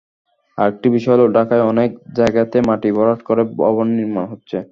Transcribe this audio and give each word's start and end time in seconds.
আরেকটি 0.57 0.87
বিষয় 0.95 1.13
হলো 1.15 1.25
ঢাকায় 1.37 1.63
অনেক 1.71 1.89
জায়গাতেই 2.17 2.63
মাটি 2.69 2.89
ভরাট 2.97 3.19
করে 3.27 3.43
ভবন 3.61 3.87
নির্মাণ 3.97 4.25
হচ্ছে। 4.31 4.57